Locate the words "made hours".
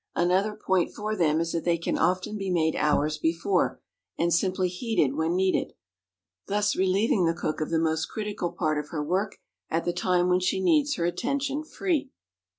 2.49-3.19